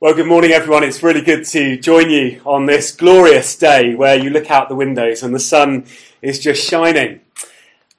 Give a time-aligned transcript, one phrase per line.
[0.00, 0.84] Well, good morning, everyone.
[0.84, 4.76] It's really good to join you on this glorious day where you look out the
[4.76, 5.86] windows and the sun
[6.22, 7.20] is just shining.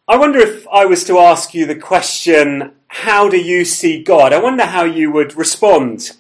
[0.08, 4.32] I wonder if I was to ask you the question, How do you see God?
[4.32, 6.12] I wonder how you would respond.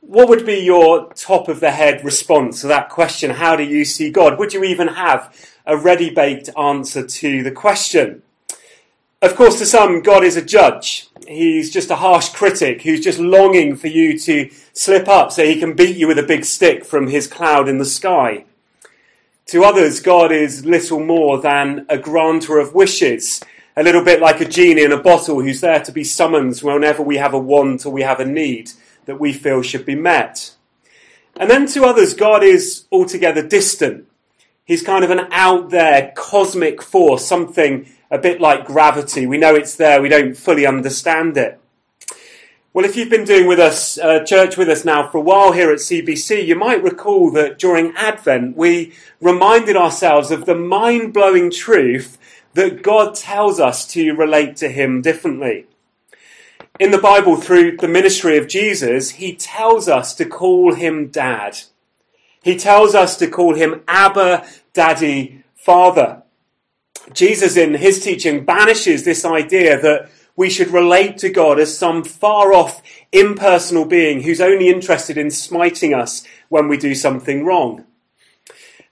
[0.00, 3.84] What would be your top of the head response to that question, How do you
[3.84, 4.36] see God?
[4.40, 5.32] Would you even have
[5.64, 8.24] a ready baked answer to the question?
[9.22, 11.06] Of course, to some, God is a judge.
[11.28, 15.58] He's just a harsh critic who's just longing for you to slip up so he
[15.58, 18.44] can beat you with a big stick from his cloud in the sky.
[19.46, 23.40] To others, God is little more than a granter of wishes,
[23.76, 27.02] a little bit like a genie in a bottle who's there to be summoned whenever
[27.02, 28.70] we have a want or we have a need
[29.06, 30.54] that we feel should be met.
[31.36, 34.06] And then to others, God is altogether distant.
[34.64, 39.26] He's kind of an out there cosmic force, something a bit like gravity.
[39.26, 41.60] We know it's there, we don't fully understand it.
[42.74, 45.52] Well, if you've been doing with us, uh, church with us now for a while
[45.52, 51.14] here at CBC, you might recall that during Advent we reminded ourselves of the mind
[51.14, 52.18] blowing truth
[52.54, 55.66] that God tells us to relate to Him differently.
[56.80, 61.60] In the Bible, through the ministry of Jesus, He tells us to call Him Dad.
[62.42, 66.24] He tells us to call Him Abba, Daddy, Father.
[67.12, 72.02] Jesus, in his teaching, banishes this idea that we should relate to God as some
[72.04, 72.82] far off,
[73.12, 77.84] impersonal being who's only interested in smiting us when we do something wrong.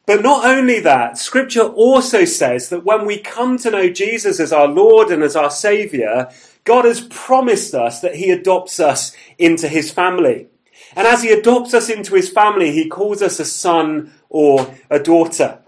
[0.06, 4.52] But not only that, scripture also says that when we come to know Jesus as
[4.52, 6.28] our Lord and as our Saviour,
[6.64, 10.48] God has promised us that He adopts us into His family.
[10.96, 14.98] And as He adopts us into His family, He calls us a son or a
[14.98, 15.61] daughter.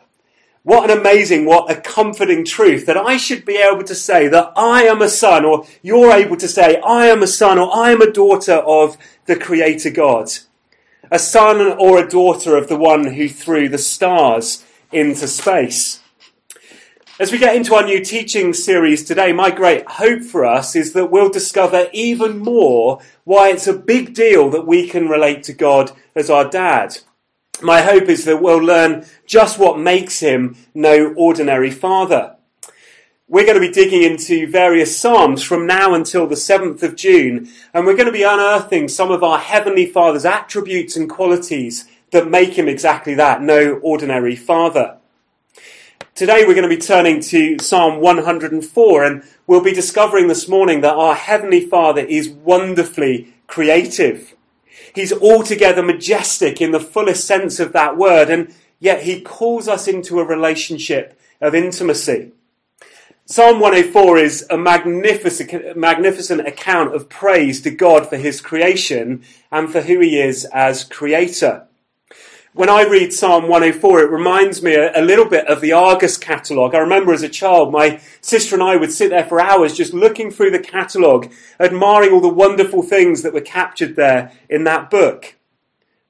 [0.64, 4.54] What an amazing, what a comforting truth that I should be able to say that
[4.56, 7.90] I am a son, or you're able to say, I am a son, or I
[7.90, 10.30] am a daughter of the Creator God.
[11.10, 16.00] A son or a daughter of the one who threw the stars into space.
[17.20, 20.94] As we get into our new teaching series today, my great hope for us is
[20.94, 25.52] that we'll discover even more why it's a big deal that we can relate to
[25.52, 26.96] God as our dad
[27.62, 32.36] my hope is that we'll learn just what makes him no ordinary father.
[33.26, 37.48] We're going to be digging into various Psalms from now until the 7th of June,
[37.72, 42.30] and we're going to be unearthing some of our Heavenly Father's attributes and qualities that
[42.30, 44.98] make him exactly that, no ordinary father.
[46.14, 50.82] Today we're going to be turning to Psalm 104, and we'll be discovering this morning
[50.82, 54.33] that our Heavenly Father is wonderfully creative.
[54.94, 59.88] He's altogether majestic in the fullest sense of that word, and yet he calls us
[59.88, 62.32] into a relationship of intimacy.
[63.26, 69.72] Psalm 104 is a magnificent, magnificent account of praise to God for his creation and
[69.72, 71.66] for who he is as creator
[72.54, 76.16] when I read Psalm 104, it reminds me a, a, little bit of the Argus
[76.16, 76.72] catalogue.
[76.72, 79.92] I remember as a child, my sister and I would sit there for hours just
[79.92, 84.88] looking through the catalogue, admiring all the wonderful things that were captured there in that
[84.88, 85.34] book.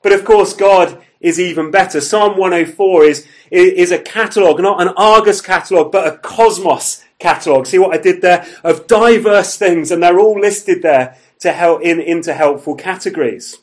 [0.02, 2.02] But of course, God is even better.
[2.02, 7.66] Psalm 104 is, is a catalogue, not an Argus catalogue, but a cosmos catalogue.
[7.66, 8.46] See what I did there?
[8.62, 13.60] Of diverse things, and they're all listed there to help in, into helpful categories.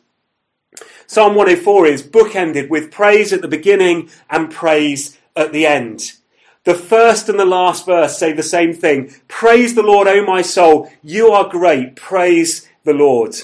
[1.11, 6.13] Psalm 104 is bookended with praise at the beginning and praise at the end.
[6.63, 9.13] The first and the last verse say the same thing.
[9.27, 10.89] Praise the Lord, O my soul.
[11.03, 11.97] You are great.
[11.97, 13.35] Praise the Lord.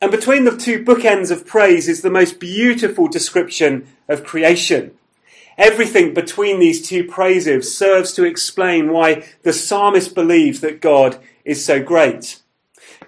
[0.00, 4.92] And between the two bookends of praise is the most beautiful description of creation.
[5.56, 11.64] Everything between these two praises serves to explain why the psalmist believes that God is
[11.64, 12.40] so great.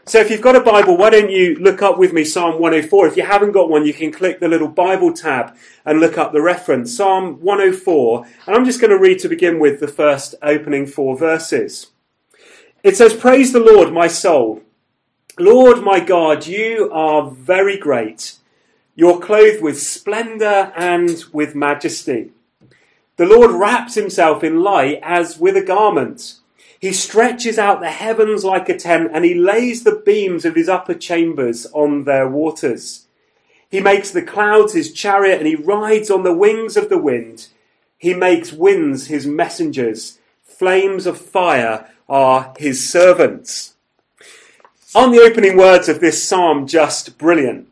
[0.06, 3.06] So if you've got a Bible, why don't you look up with me Psalm 104?
[3.06, 6.32] If you haven't got one, you can click the little Bible tab and look up
[6.32, 6.96] the reference.
[6.96, 8.26] Psalm 104.
[8.46, 11.88] And I'm just going to read to begin with the first opening four verses.
[12.82, 14.62] It says, Praise the Lord, my soul.
[15.38, 18.34] Lord my God, you are very great.
[18.94, 22.32] You're clothed with splendor and with majesty.
[23.16, 26.39] The Lord wraps himself in light as with a garment.
[26.80, 30.68] He stretches out the heavens like a tent, and he lays the beams of his
[30.68, 33.06] upper chambers on their waters.
[33.70, 37.48] He makes the clouds his chariot, and he rides on the wings of the wind.
[37.98, 40.18] He makes winds his messengers.
[40.42, 43.74] Flames of fire are his servants.
[44.94, 47.68] Aren't the opening words of this psalm just brilliant?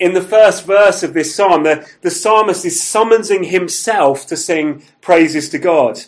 [0.00, 4.82] In the first verse of this psalm, the, the psalmist is summoning himself to sing
[5.00, 6.00] praises to God.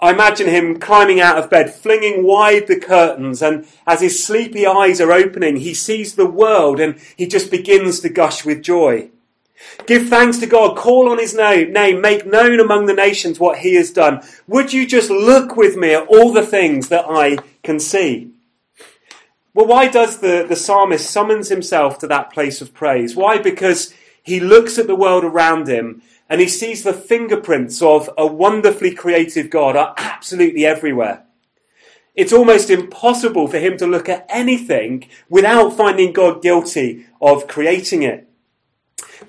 [0.00, 4.64] I imagine him climbing out of bed, flinging wide the curtains, and as his sleepy
[4.64, 9.10] eyes are opening, he sees the world and he just begins to gush with joy.
[9.86, 13.58] Give thanks to God, call on his name, name, make known among the nations what
[13.58, 14.22] he has done.
[14.46, 18.30] Would you just look with me at all the things that I can see?
[19.52, 23.16] Well, why does the, the psalmist summons himself to that place of praise?
[23.16, 23.38] Why?
[23.38, 23.92] Because
[24.22, 28.94] he looks at the world around him and he sees the fingerprints of a wonderfully
[28.94, 31.24] creative God are absolutely everywhere.
[32.14, 38.02] It's almost impossible for him to look at anything without finding God guilty of creating
[38.02, 38.28] it.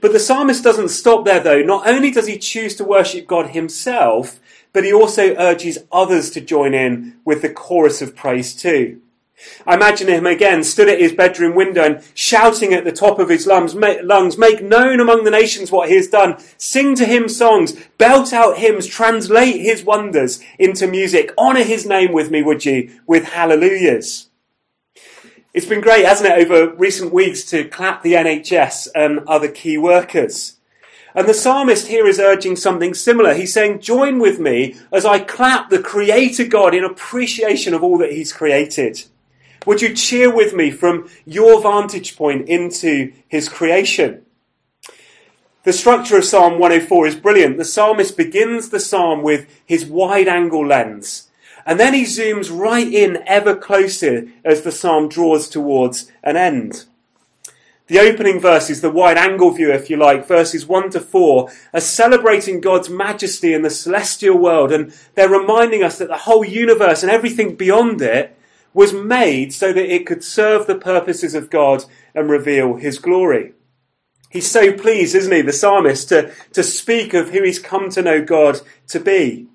[0.01, 1.61] But the psalmist doesn't stop there though.
[1.61, 4.39] Not only does he choose to worship God himself,
[4.73, 9.01] but he also urges others to join in with the chorus of praise too.
[9.65, 13.29] I imagine him again stood at his bedroom window and shouting at the top of
[13.29, 17.29] his lungs, lungs, make known among the nations what he has done, sing to him
[17.29, 22.65] songs, belt out hymns, translate his wonders into music, honour his name with me, would
[22.65, 24.29] you, with hallelujahs.
[25.53, 29.77] It's been great, hasn't it, over recent weeks to clap the NHS and other key
[29.77, 30.57] workers.
[31.15, 33.33] And the psalmist here is urging something similar.
[33.33, 37.97] He's saying, join with me as I clap the creator God in appreciation of all
[37.97, 39.03] that he's created.
[39.65, 44.25] Would you cheer with me from your vantage point into his creation?
[45.63, 47.57] The structure of Psalm 104 is brilliant.
[47.57, 51.29] The psalmist begins the psalm with his wide angle lens,
[51.65, 56.85] and then he zooms right in ever closer as the psalm draws towards an end.
[57.87, 61.81] The opening verses, the wide angle view, if you like, verses 1 to 4, are
[61.81, 67.03] celebrating God's majesty in the celestial world, and they're reminding us that the whole universe
[67.03, 68.38] and everything beyond it
[68.73, 73.53] was made so that it could serve the purposes of God and reveal his glory.
[74.29, 78.01] He's so pleased, isn't he, the psalmist, to, to speak of who he's come to
[78.01, 79.47] know God to be.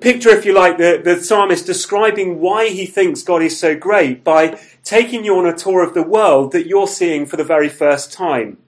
[0.00, 4.22] Picture, if you like, the, the psalmist describing why he thinks God is so great
[4.22, 7.70] by taking you on a tour of the world that you're seeing for the very
[7.70, 8.58] first time.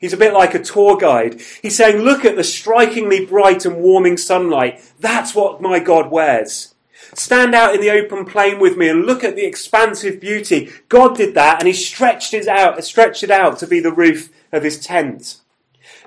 [0.00, 1.42] He's a bit like a tour guide.
[1.60, 4.82] He's saying, look at the strikingly bright and warming sunlight.
[4.98, 6.69] That's what my God wears.
[7.14, 10.70] Stand out in the open plain with me and look at the expansive beauty.
[10.88, 14.30] God did that and he stretched it out, stretched it out to be the roof
[14.52, 15.40] of his tent.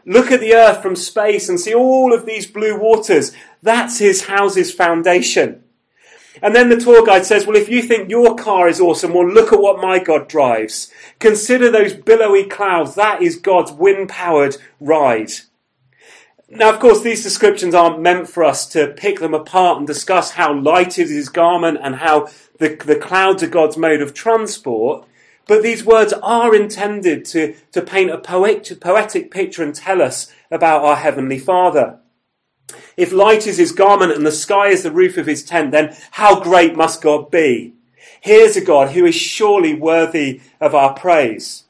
[0.06, 3.32] Look at the earth from space and see all of these blue waters.
[3.62, 5.64] That's his house's foundation.
[6.42, 9.28] And then the tour guide says, well, if you think your car is awesome, well,
[9.28, 10.92] look at what my God drives.
[11.20, 12.96] Consider those billowy clouds.
[12.96, 15.32] That is God's wind powered ride.
[16.56, 20.32] Now, of course, these descriptions aren't meant for us to pick them apart and discuss
[20.32, 22.30] how light is his garment and how
[22.60, 25.08] the, the clouds are God's mode of transport.
[25.48, 30.32] But these words are intended to, to paint a poet, poetic picture and tell us
[30.52, 32.00] about our Heavenly Father.
[32.96, 35.96] If light is his garment and the sky is the roof of his tent, then
[36.12, 37.74] how great must God be?
[38.22, 41.63] Here's a God who is surely worthy of our praise.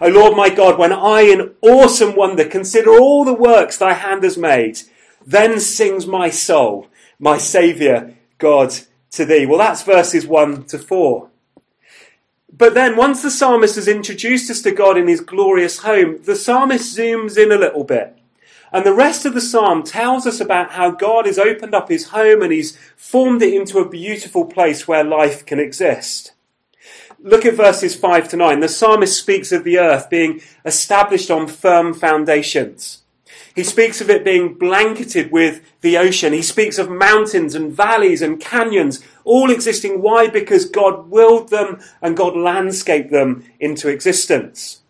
[0.00, 4.22] O Lord my God, when I in awesome wonder consider all the works thy hand
[4.22, 4.80] has made,
[5.24, 6.88] then sings my soul,
[7.18, 8.74] my Saviour, God,
[9.12, 9.46] to thee.
[9.46, 11.28] Well, that's verses 1 to 4.
[12.54, 16.36] But then, once the psalmist has introduced us to God in his glorious home, the
[16.36, 18.18] psalmist zooms in a little bit.
[18.72, 22.08] And the rest of the psalm tells us about how God has opened up his
[22.08, 26.32] home and he's formed it into a beautiful place where life can exist.
[27.24, 28.60] Look at verses 5 to 9.
[28.60, 33.02] The psalmist speaks of the earth being established on firm foundations.
[33.54, 36.32] He speaks of it being blanketed with the ocean.
[36.32, 40.02] He speaks of mountains and valleys and canyons, all existing.
[40.02, 40.28] Why?
[40.28, 44.80] Because God willed them and God landscaped them into existence.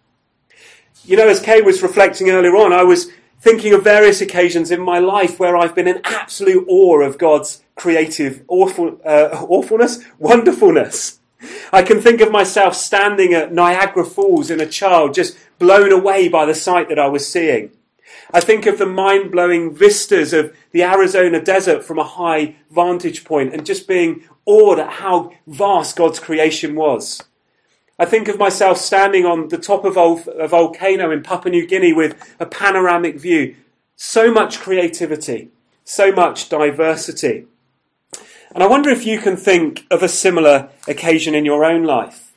[1.04, 4.80] You know, as Kay was reflecting earlier on, I was thinking of various occasions in
[4.80, 11.18] my life where I've been in absolute awe of God's creative awful, uh, awfulness, wonderfulness.
[11.72, 16.28] I can think of myself standing at Niagara Falls in a child, just blown away
[16.28, 17.70] by the sight that I was seeing.
[18.32, 23.24] I think of the mind blowing vistas of the Arizona desert from a high vantage
[23.24, 27.22] point and just being awed at how vast God's creation was.
[27.98, 31.92] I think of myself standing on the top of a volcano in Papua New Guinea
[31.92, 33.54] with a panoramic view.
[33.96, 35.50] So much creativity,
[35.84, 37.46] so much diversity.
[38.54, 42.32] And I wonder if you can think of a similar occasion in your own life.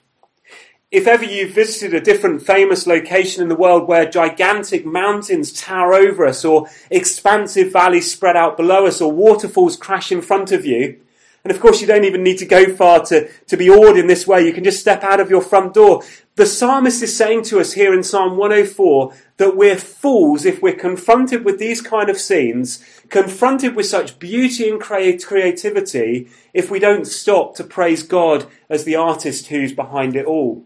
[0.89, 5.93] If ever you've visited a different famous location in the world where gigantic mountains tower
[5.93, 10.65] over us, or expansive valleys spread out below us, or waterfalls crash in front of
[10.65, 11.01] you,
[11.43, 14.07] and of course you don't even need to go far to, to be awed in
[14.07, 16.01] this way, you can just step out of your front door.
[16.37, 20.75] The psalmist is saying to us here in Psalm 104 that we're fools if we're
[20.75, 27.07] confronted with these kind of scenes, confronted with such beauty and creativity, if we don't
[27.07, 30.65] stop to praise God as the artist who's behind it all.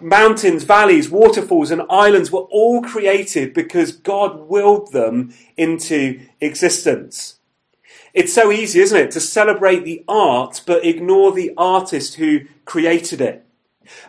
[0.00, 7.40] Mountains, valleys, waterfalls, and islands were all created because God willed them into existence.
[8.14, 13.20] It's so easy, isn't it, to celebrate the art but ignore the artist who created
[13.20, 13.44] it.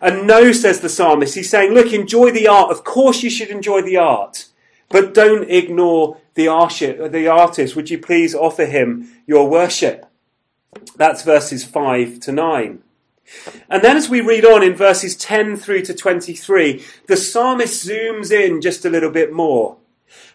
[0.01, 2.71] And no, says the psalmist, he's saying, look, enjoy the art.
[2.71, 4.45] Of course you should enjoy the art,
[4.89, 7.75] but don't ignore the artist.
[7.75, 10.05] Would you please offer him your worship?
[10.95, 12.83] That's verses 5 to 9.
[13.69, 18.31] And then as we read on in verses 10 through to 23, the psalmist zooms
[18.31, 19.77] in just a little bit more.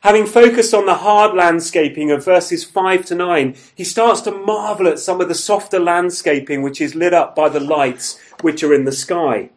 [0.01, 4.89] Having focused on the hard landscaping of verses 5 to 9, he starts to marvel
[4.89, 8.75] at some of the softer landscaping which is lit up by the lights which are
[8.75, 9.51] in the sky.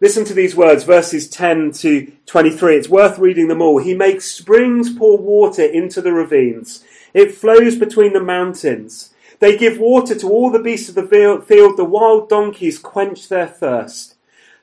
[0.00, 2.76] Listen to these words, verses 10 to 23.
[2.76, 3.78] It's worth reading them all.
[3.78, 6.82] He makes springs pour water into the ravines.
[7.12, 9.12] It flows between the mountains.
[9.40, 11.06] They give water to all the beasts of the
[11.46, 11.76] field.
[11.76, 14.16] The wild donkeys quench their thirst.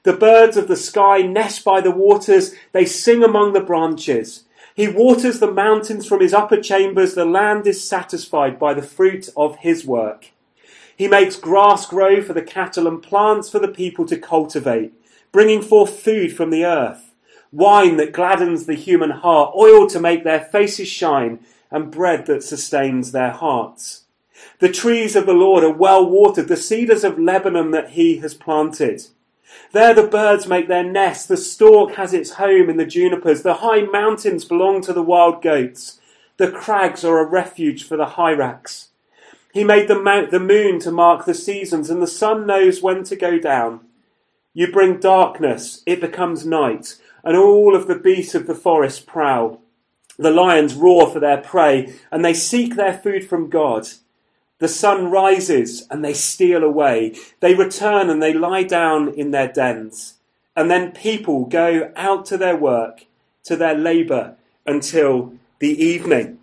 [0.04, 2.56] The birds of the sky nest by the waters.
[2.72, 4.46] They sing among the branches.
[4.76, 7.14] He waters the mountains from his upper chambers.
[7.14, 10.32] The land is satisfied by the fruit of his work.
[10.98, 14.94] He makes grass grow for the cattle and plants for the people to cultivate,
[15.32, 17.14] bringing forth food from the earth,
[17.52, 21.40] wine that gladdens the human heart, oil to make their faces shine,
[21.70, 24.06] and bread that sustains their hearts.
[24.58, 28.34] The trees of the Lord are well watered, the cedars of Lebanon that he has
[28.34, 29.06] planted.
[29.74, 33.56] There the birds make their nests, the stork has its home in the junipers, the
[33.56, 36.00] high mountains belong to the wild goats,
[36.38, 38.88] the crags are a refuge for the hyrax.
[39.58, 43.04] He made the, mount, the moon to mark the seasons, and the sun knows when
[43.06, 43.80] to go down.
[44.54, 49.60] You bring darkness, it becomes night, and all of the beasts of the forest prowl.
[50.16, 53.88] The lions roar for their prey, and they seek their food from God.
[54.60, 57.16] The sun rises and they steal away.
[57.40, 60.20] They return and they lie down in their dens.
[60.56, 63.08] And then people go out to their work,
[63.46, 64.36] to their labour
[64.68, 66.38] until the evening.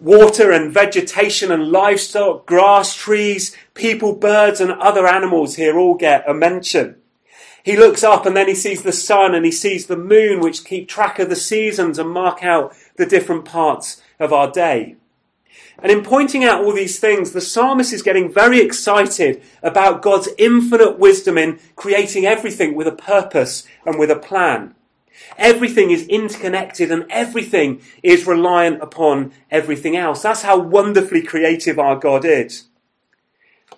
[0.00, 6.28] Water and vegetation and livestock, grass, trees, people, birds, and other animals here all get
[6.28, 6.96] a mention.
[7.64, 10.64] He looks up and then he sees the sun and he sees the moon, which
[10.64, 14.96] keep track of the seasons and mark out the different parts of our day.
[15.78, 20.28] And in pointing out all these things, the psalmist is getting very excited about God's
[20.38, 24.74] infinite wisdom in creating everything with a purpose and with a plan.
[25.38, 30.22] Everything is interconnected and everything is reliant upon everything else.
[30.22, 32.64] That's how wonderfully creative our God is.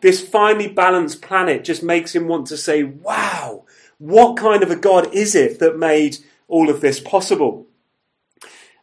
[0.01, 3.65] This finely balanced planet just makes him want to say, wow,
[3.99, 7.67] what kind of a God is it that made all of this possible?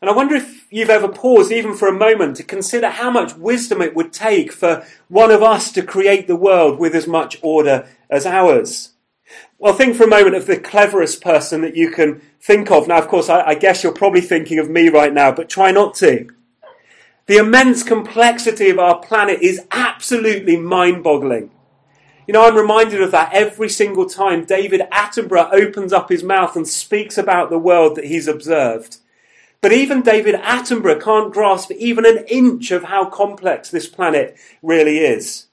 [0.02, 3.38] And I wonder if you've ever paused, even for a moment, to consider how much
[3.38, 7.38] wisdom it would take for one of us to create the world with as much
[7.42, 8.93] order as ours.
[9.64, 12.90] Well, think for a moment of the cleverest person that you can think of.
[12.90, 15.72] Now, of course, I, I guess you're probably thinking of me right now, but try
[15.72, 16.28] not to.
[17.28, 21.50] The immense complexity of our planet is absolutely mind boggling.
[22.28, 26.58] You know, I'm reminded of that every single time David Attenborough opens up his mouth
[26.58, 28.98] and speaks about the world that he's observed.
[29.62, 34.98] But even David Attenborough can't grasp even an inch of how complex this planet really
[34.98, 35.48] is.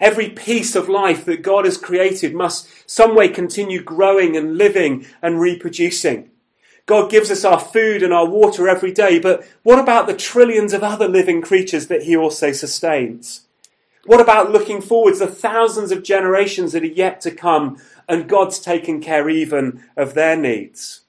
[0.00, 5.06] Every piece of life that God has created must some way continue growing and living
[5.20, 6.30] and reproducing.
[6.86, 10.72] God gives us our food and our water every day, but what about the trillions
[10.72, 13.42] of other living creatures that He also sustains?
[14.06, 17.76] What about looking forwards the thousands of generations that are yet to come
[18.08, 21.02] and God's taken care even of their needs?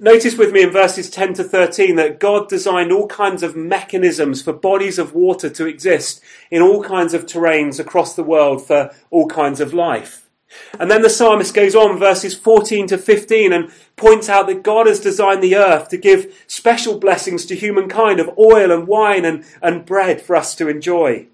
[0.00, 4.40] Notice with me in verses 10 to 13 that God designed all kinds of mechanisms
[4.40, 8.94] for bodies of water to exist in all kinds of terrains across the world for
[9.10, 10.30] all kinds of life.
[10.78, 14.86] And then the psalmist goes on, verses 14 to 15, and points out that God
[14.86, 19.44] has designed the earth to give special blessings to humankind of oil and wine and,
[19.60, 21.26] and bread for us to enjoy.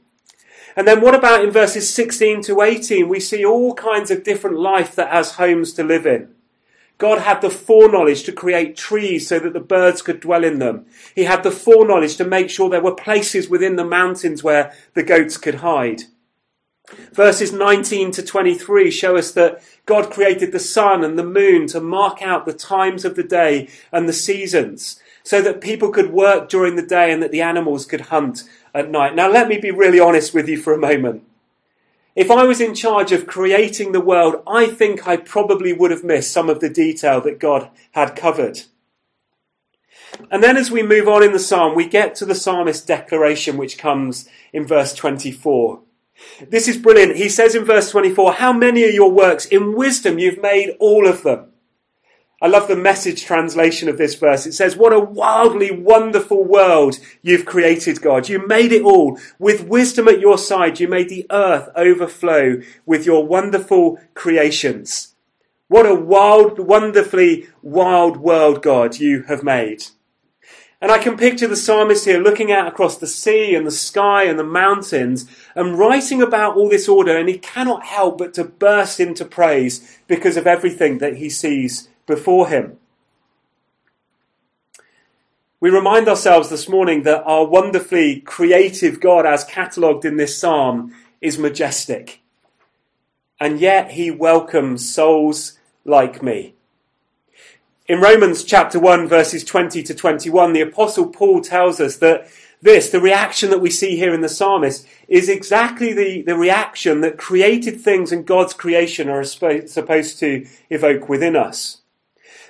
[0.75, 3.11] And then what about in verses 16 to 18?
[3.11, 6.34] We see all kinds of different life that has homes to live in.
[6.99, 10.87] God had the foreknowledge to create trees so that the birds could dwell in them.
[11.15, 15.03] He had the foreknowledge to make sure there were places within the mountains where the
[15.03, 16.03] goats could hide.
[17.13, 21.81] Verses 19 to 23 show us that God created the sun and the moon to
[21.81, 26.49] mark out the times of the day and the seasons so that people could work
[26.49, 29.15] during the day and that the animals could hunt at night.
[29.15, 31.25] Now, let me be really honest with you for a moment.
[32.17, 36.05] If I was in charge of creating the world, I think I probably would have
[36.05, 38.63] missed some of the detail that God had covered.
[40.31, 43.57] And then as we move on in the psalm, we get to the psalmist's declaration,
[43.57, 45.81] which comes in verse 24.
[46.49, 47.17] This is brilliant.
[47.17, 49.47] He says in verse 24, How many are your works?
[49.47, 51.51] In wisdom you've made all of them.
[52.43, 54.45] I love the message translation of this verse.
[54.45, 58.29] It says, What a wildly wonderful world you've created, God.
[58.29, 59.19] You made it all.
[59.39, 65.15] With wisdom at your side, you made the earth overflow with your wonderful creations.
[65.69, 69.85] What a wild, wonderfully wild world, God, you have made.
[70.81, 74.25] And I can picture the psalmist here looking out across the sea and the sky
[74.25, 78.45] and the mountains and writing about all this order, and he cannot help but to
[78.45, 82.79] burst into praise because of everything that he sees before him.
[85.61, 90.95] We remind ourselves this morning that our wonderfully creative God, as catalogued in this psalm,
[91.23, 92.21] is majestic.
[93.41, 96.55] And yet he welcomes souls like me.
[97.87, 102.29] In Romans chapter 1, verses 20 to 21, the Apostle Paul tells us that
[102.61, 107.03] this, the reaction that we see here in the psalmist, is exactly the, the reaction
[107.03, 111.83] that created things and God's creation are supposed to evoke within us.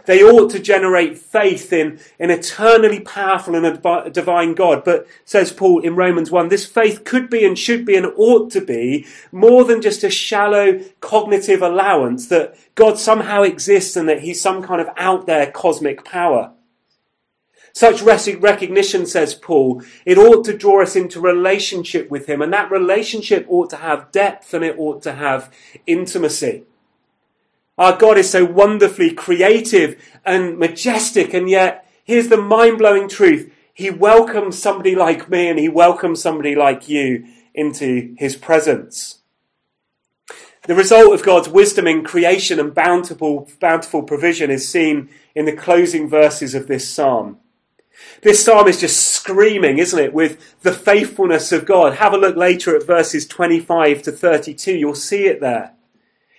[0.06, 4.84] They ought to generate faith in an eternally powerful and a divine God.
[4.84, 8.50] But, says Paul in Romans 1, this faith could be and should be and ought
[8.52, 14.20] to be more than just a shallow cognitive allowance that God somehow exists and that
[14.20, 16.52] he's some kind of out there cosmic power.
[17.73, 22.70] Such recognition, says Paul, it ought to draw us into relationship with him, and that
[22.70, 25.52] relationship ought to have depth and it ought to have
[25.84, 26.62] intimacy.
[27.76, 33.52] Our God is so wonderfully creative and majestic, and yet here's the mind blowing truth.
[33.73, 39.19] He welcomes somebody like me and he welcomes somebody like you into his presence.
[40.66, 45.52] The result of God's wisdom in creation and bountiful, bountiful provision is seen in the
[45.52, 47.38] closing verses of this psalm.
[48.23, 51.97] This psalm is just screaming, isn't it, with the faithfulness of God.
[51.97, 54.73] Have a look later at verses 25 to 32.
[54.73, 55.74] You'll see it there.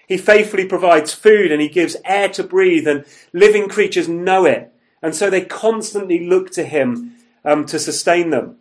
[0.08, 4.72] He faithfully provides food and he gives air to breathe, and living creatures know it.
[5.02, 8.58] And so they constantly look to him um, to sustain them.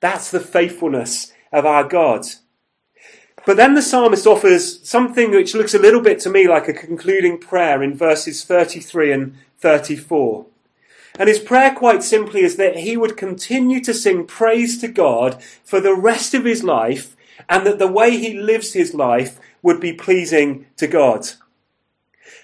[0.00, 2.26] That's the faithfulness of our God.
[3.46, 6.72] But then the psalmist offers something which looks a little bit to me like a
[6.72, 10.46] concluding prayer in verses 33 and 34.
[11.18, 15.42] And his prayer, quite simply, is that he would continue to sing praise to God
[15.64, 17.16] for the rest of his life,
[17.48, 21.26] and that the way he lives his life would be pleasing to God.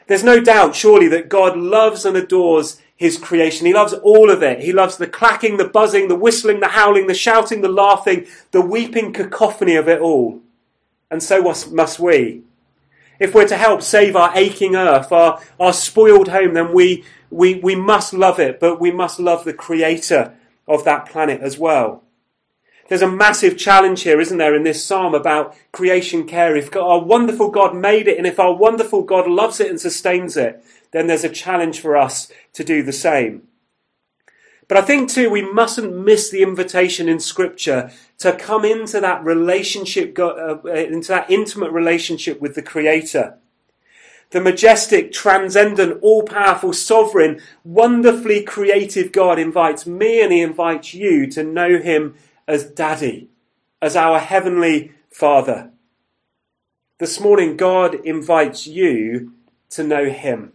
[0.09, 3.65] There's no doubt, surely, that God loves and adores his creation.
[3.65, 4.61] He loves all of it.
[4.61, 8.61] He loves the clacking, the buzzing, the whistling, the howling, the shouting, the laughing, the
[8.61, 10.41] weeping cacophony of it all.
[11.13, 12.43] And so must we.
[13.21, 17.55] If we're to help save our aching earth, our, our spoiled home, then we, we,
[17.55, 20.35] we must love it, but we must love the creator
[20.67, 22.03] of that planet as well.
[22.93, 26.55] There's a massive challenge here, isn't there, in this psalm about creation care.
[26.55, 30.37] If our wonderful God made it, and if our wonderful God loves it and sustains
[30.37, 33.45] it, then there's a challenge for us to do the same.
[34.69, 39.25] But I think too, we mustn't miss the invitation in Scripture to come into that
[39.25, 43.39] relationship, uh, into that intimate relationship with the Creator.
[44.33, 51.27] The majestic, transcendent, all powerful, sovereign, wonderfully creative God invites me and He invites you
[51.29, 52.17] to know Him
[52.53, 53.31] as Daddy,
[53.81, 55.71] as our Heavenly Father.
[56.99, 59.33] This morning, God invites you
[59.71, 60.53] to know Him.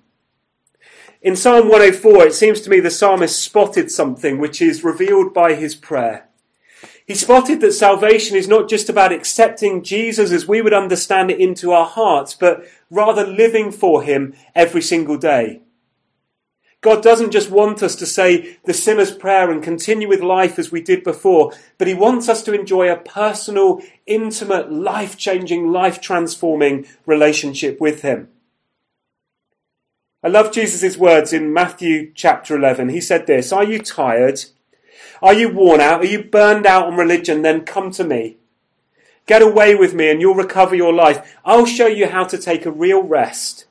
[1.23, 5.55] In Psalm 104, it seems to me the psalmist spotted something which is revealed by
[5.55, 6.29] his prayer.
[7.07, 11.39] He spotted that salvation is not just about accepting Jesus as we would understand it
[11.39, 15.61] into our hearts, but rather living for Him every single day.
[16.87, 20.71] God doesn't just want us to say the sinner's prayer and continue with life as
[20.71, 25.99] we did before, but He wants us to enjoy a personal, intimate, life changing, life
[25.99, 28.29] transforming relationship with Him.
[30.23, 32.87] I love Jesus' words in Matthew chapter 11.
[32.87, 34.45] He said this Are you tired?
[35.21, 35.99] Are you worn out?
[35.99, 37.41] Are you burned out on religion?
[37.41, 38.37] Then come to me.
[39.25, 41.37] Get away with me and you'll recover your life.
[41.43, 43.65] I'll show you how to take a real rest.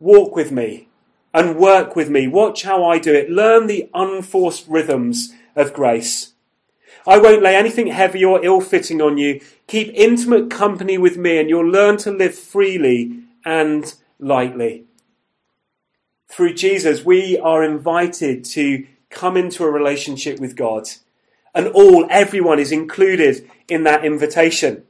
[0.00, 0.88] Walk with me
[1.36, 2.26] and work with me.
[2.26, 3.28] Watch how I do it.
[3.28, 6.32] Learn the unforced rhythms of grace.
[7.06, 9.42] I won't lay anything heavy or ill fitting on you.
[9.66, 14.86] Keep intimate company with me, and you'll learn to live freely and lightly.
[16.26, 20.88] Through Jesus, we are invited to come into a relationship with God.
[21.54, 24.84] And all, everyone is included in that invitation.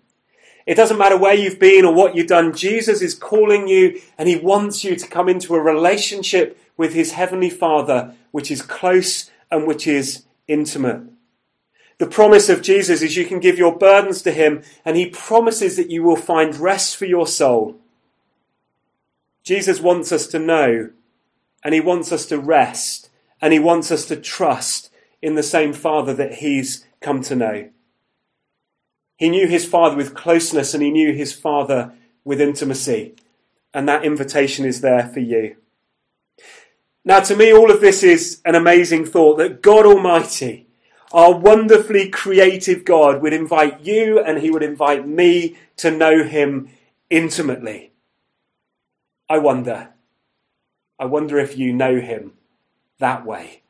[0.66, 2.52] It doesn't matter where you've been or what you've done.
[2.52, 7.12] Jesus is calling you and he wants you to come into a relationship with his
[7.12, 11.02] heavenly Father, which is close and which is intimate.
[11.98, 15.76] The promise of Jesus is you can give your burdens to him and he promises
[15.76, 17.76] that you will find rest for your soul.
[19.44, 20.90] Jesus wants us to know
[21.62, 23.09] and he wants us to rest
[23.40, 24.90] and he wants us to trust
[25.22, 27.70] in the same Father that he's come to know.
[29.16, 31.92] He knew his Father with closeness and he knew his Father
[32.24, 33.14] with intimacy.
[33.72, 35.57] And that invitation is there for you.
[37.05, 40.66] Now, to me, all of this is an amazing thought that God Almighty,
[41.12, 46.68] our wonderfully creative God, would invite you and he would invite me to know him
[47.09, 47.92] intimately.
[49.29, 49.90] I wonder,
[50.98, 52.33] I wonder if you know him
[52.98, 53.62] that way.